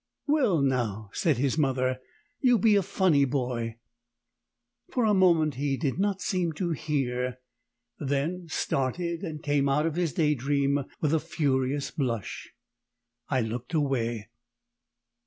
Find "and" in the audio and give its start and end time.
9.21-9.43